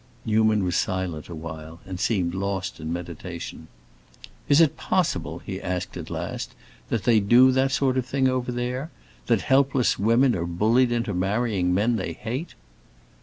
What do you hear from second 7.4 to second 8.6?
that sort of thing over